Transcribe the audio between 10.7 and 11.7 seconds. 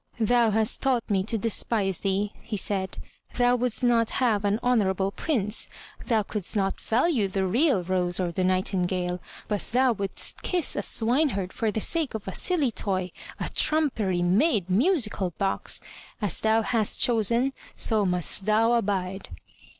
a swine herd for